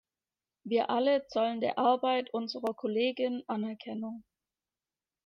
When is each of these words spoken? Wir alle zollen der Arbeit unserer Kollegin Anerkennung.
Wir 0.63 0.89
alle 0.89 1.27
zollen 1.27 1.61
der 1.61 1.77
Arbeit 1.77 2.33
unserer 2.33 2.73
Kollegin 2.73 3.43
Anerkennung. 3.45 4.23